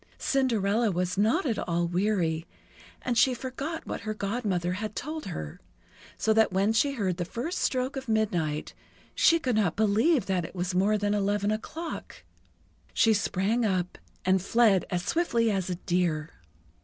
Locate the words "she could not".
9.13-9.75